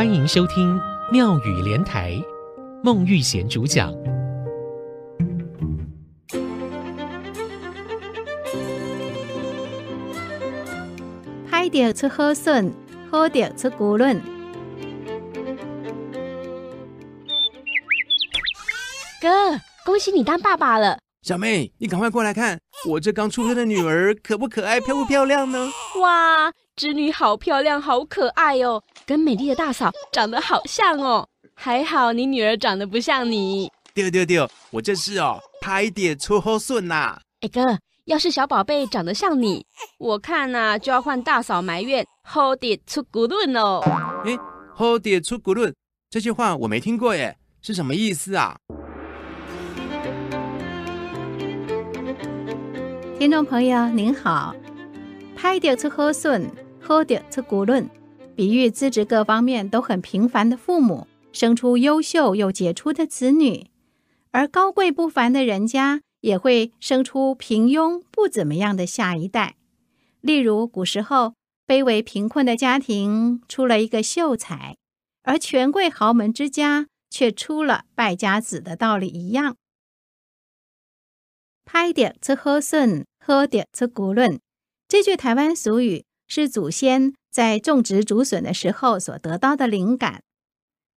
[0.00, 0.80] 欢迎收听
[1.12, 2.18] 妙语连台，
[2.82, 3.92] 孟玉贤主讲。
[11.50, 12.72] 歹着出好笋，
[13.10, 14.18] 好着出龟卵。
[19.20, 19.28] 哥，
[19.84, 20.98] 恭喜你当爸爸了！
[21.20, 22.58] 小妹，你赶快过来看，
[22.88, 25.70] 我这刚出生的女儿可不可爱、漂不漂亮呢？
[26.00, 26.50] 哇，
[26.80, 31.28] 侄女好漂亮，好可爱哦，跟美丽的大嫂长得好像哦。
[31.54, 33.70] 还好你女儿长得不像你。
[33.92, 37.20] 对对对，我这是哦，歹着出后顺呐。
[37.42, 39.62] 哎哥，要是小宝贝长得像你，
[39.98, 43.82] 我看呐、啊、就要换大嫂埋怨，好着出骨论哦。
[44.24, 44.38] 哎，
[44.74, 45.74] 好着出骨论，
[46.08, 48.56] 这句话我没听过耶，是什么意思啊？
[53.18, 54.54] 听众朋友您好，
[55.36, 56.50] 拍点出好笋，
[56.90, 57.88] 好着出龟卵，
[58.34, 63.70] 比喻资质各方面都很平凡的父母生出优秀又杰出的子女，
[64.32, 69.54] 而高贵不凡的人家也会生出平庸不怎么样的下一代。
[70.20, 71.34] 例如古时候
[71.64, 74.76] 卑微贫困的家庭出了一个秀才，
[75.22, 79.56] 而权贵豪门之家却出了败家子的道理一样。
[81.64, 84.40] 歹着出好笋，好着出龟卵。
[84.88, 90.22] 这句台湾俗语是祖先在种植竹笋的时候所得到的灵感。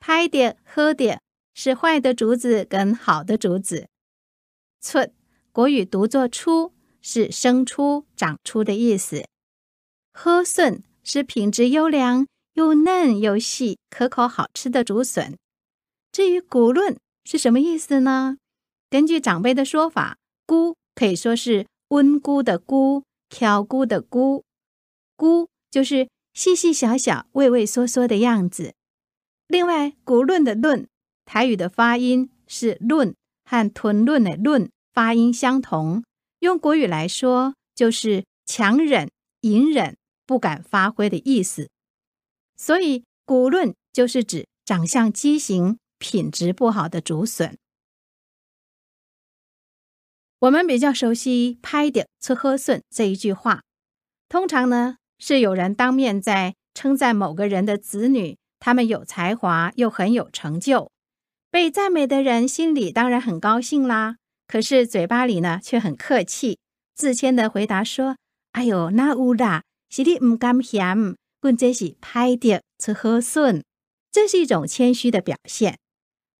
[0.00, 1.20] 歹着、好着
[1.52, 3.88] 是坏的竹子跟好的竹子。
[4.80, 5.10] 出，
[5.50, 9.24] 国语读作出，是生出、长出的意思。
[10.12, 15.36] 喝笋是品质优良、又嫩又细、可口好吃的竹笋。
[16.12, 18.38] 至于古论是什么意思呢？
[18.88, 20.16] 根据长辈的说法。
[20.46, 24.44] 龟可以说是温姑的姑，挑姑的姑，
[25.16, 28.74] 孤就是细细小小、畏畏缩缩的样子。
[29.48, 30.86] 另外，龟卵的论，
[31.24, 33.14] 台语的发音是论，
[33.44, 36.04] 和吞论的论发音相同，
[36.40, 39.96] 用国语来说就是强忍、隐忍、
[40.26, 41.68] 不敢发挥的意思。
[42.56, 47.56] 所以，龟卵就是指长相畸形、品质不好的竹笋。
[50.40, 53.62] 我们比较熟悉“拍点吃喝笋”这一句话，
[54.28, 60.90] 通常呢是有人当面在称赞某个人的子女，他们有才华又很有成就，
[61.50, 64.16] 被赞美的人心里当然很高兴啦，
[64.46, 66.58] 可是嘴巴里呢却很客气，
[66.94, 68.16] 自谦的回答说
[68.52, 73.62] ：“哎呦，那有啦，是你唔甘嫌，阮这是歹着出好笋。”
[74.12, 75.78] 这是一种谦虚的表现。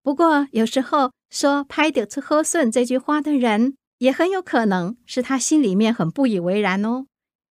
[0.02, 7.06] 不过有时候说“歹着出好笋”这句话的人，也很有可能是他心里面很不以为然哦，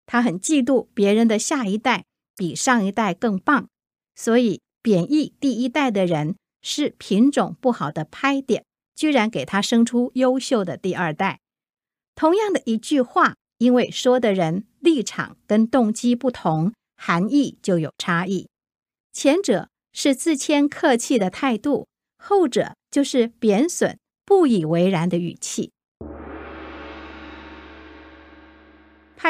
[0.05, 2.05] 他很嫉妒别人的下一代
[2.35, 3.67] 比上一代更棒，
[4.15, 8.65] 所以贬义第一代的人是品种不好的拍点，
[8.95, 11.39] 居然给他生出优秀的第二代。
[12.15, 18.47] 同样的一句话，因为说的人立场跟动机不同，含义就有差异。
[19.11, 21.87] 前者是自谦客气的态度，
[22.17, 25.71] 后者就是贬损不以为然的语气。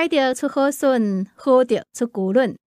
[0.04, 2.58] 歹着出好笋，好着出龟卵。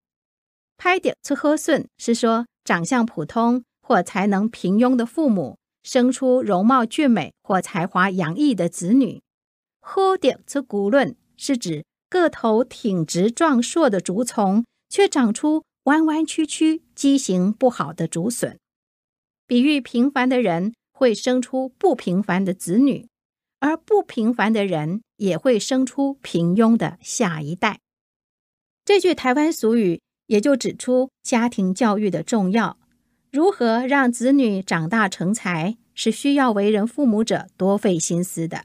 [0.78, 9.20] 歹着出好笋是说长相普通或才能平庸的父母生出容貌俊美或才华洋溢的子女。
[9.80, 18.58] 好着出龟卵是指个头挺直壮硕的竹丛却长出弯弯曲曲、畸形不好的竹笋，
[19.46, 23.06] 比喻平凡的人会生出不平凡的子女。
[23.60, 27.80] 而不平凡的人也会生出平庸的下一代。
[28.84, 32.78] 这句台湾俗语也就指出家庭教育的重要，
[33.30, 38.64] 如何让子女长大成才，是需要为人父母者多费心思的。